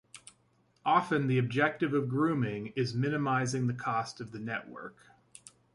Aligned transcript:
Often 0.83 1.27
the 1.27 1.37
objective 1.37 1.93
of 1.93 2.09
grooming 2.09 2.73
is 2.75 2.95
minimizing 2.95 3.67
the 3.67 3.75
cost 3.75 4.19
of 4.19 4.31
the 4.31 4.39
network. 4.39 4.97